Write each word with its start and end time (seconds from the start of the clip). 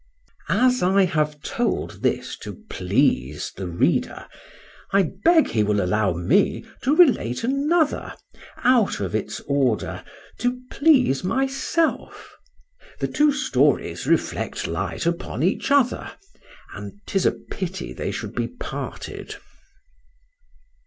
As 0.49 0.81
I 0.81 1.05
have 1.05 1.41
told 1.43 2.01
this 2.01 2.35
to 2.39 2.55
please 2.71 3.51
the 3.55 3.67
reader, 3.67 4.25
I 4.91 5.11
beg 5.23 5.49
he 5.49 5.61
will 5.61 5.79
allow 5.79 6.13
me 6.13 6.65
to 6.81 6.95
relate 6.95 7.43
another, 7.43 8.15
out 8.63 8.99
of 8.99 9.13
its 9.13 9.41
order, 9.41 10.03
to 10.39 10.59
please 10.71 11.23
myself:—the 11.23 13.07
two 13.09 13.31
stories 13.31 14.07
reflect 14.07 14.65
light 14.65 15.05
upon 15.05 15.43
each 15.43 15.69
other,—and 15.69 16.93
'tis 17.05 17.27
a 17.27 17.31
pity 17.33 17.93
they 17.93 18.09
should 18.09 18.33
be 18.33 18.47
parted. 18.47 19.35